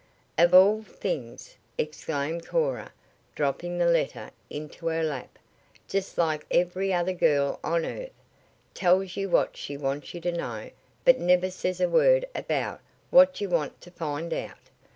[0.35, 2.91] "Of all things!" exclaimed Cora,
[3.35, 5.37] dropping the letter into her lap.
[5.87, 8.09] "Just like every other girl on earth.
[8.73, 10.71] Tells you what she wants you to know,
[11.05, 14.57] but never says a word about what you want to find out.